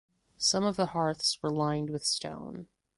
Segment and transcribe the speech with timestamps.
[0.39, 2.67] Some of the hearths were lined with stone.